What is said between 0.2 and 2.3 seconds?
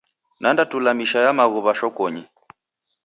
Nanda tula misha ya maghuw'a shokonyi.